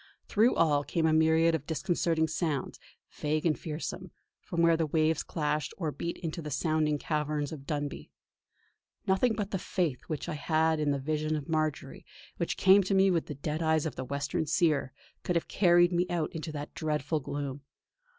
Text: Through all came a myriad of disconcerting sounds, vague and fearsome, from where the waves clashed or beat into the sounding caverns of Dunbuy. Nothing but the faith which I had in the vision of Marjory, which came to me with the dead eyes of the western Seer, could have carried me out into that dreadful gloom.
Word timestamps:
Through 0.27 0.55
all 0.55 0.83
came 0.83 1.05
a 1.05 1.13
myriad 1.13 1.53
of 1.53 1.67
disconcerting 1.67 2.27
sounds, 2.27 2.79
vague 3.11 3.45
and 3.45 3.55
fearsome, 3.55 4.09
from 4.39 4.63
where 4.63 4.75
the 4.75 4.87
waves 4.87 5.21
clashed 5.21 5.75
or 5.77 5.91
beat 5.91 6.17
into 6.17 6.41
the 6.41 6.49
sounding 6.49 6.97
caverns 6.97 7.51
of 7.51 7.67
Dunbuy. 7.67 8.09
Nothing 9.05 9.33
but 9.35 9.51
the 9.51 9.59
faith 9.59 10.01
which 10.07 10.27
I 10.27 10.33
had 10.33 10.79
in 10.79 10.89
the 10.89 10.97
vision 10.97 11.35
of 11.35 11.47
Marjory, 11.47 12.03
which 12.37 12.57
came 12.57 12.81
to 12.85 12.95
me 12.95 13.11
with 13.11 13.27
the 13.27 13.35
dead 13.35 13.61
eyes 13.61 13.85
of 13.85 13.95
the 13.95 14.03
western 14.03 14.47
Seer, 14.47 14.91
could 15.21 15.35
have 15.35 15.47
carried 15.47 15.91
me 15.93 16.07
out 16.09 16.33
into 16.33 16.51
that 16.51 16.73
dreadful 16.73 17.19
gloom. 17.19 17.61